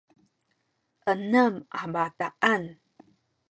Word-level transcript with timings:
enem 1.11 1.53
a 1.79 1.81
bataan 1.93 2.63